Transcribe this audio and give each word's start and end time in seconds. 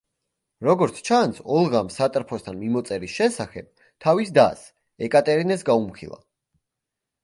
როგორც 0.67 1.01
ჩანს, 1.09 1.41
ოლღამ 1.57 1.91
სატრფოსთან 1.97 2.59
მიმოწერის 2.63 3.15
შესახებ 3.21 3.87
თავის 4.07 4.35
დას, 4.41 4.69
ეკატერინეს 5.11 5.71
გაუმხილა. 5.73 6.25